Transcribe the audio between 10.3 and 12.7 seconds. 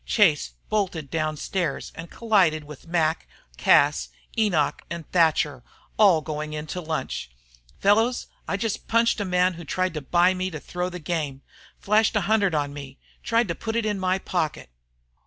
me to throw the game. Flashed a hundred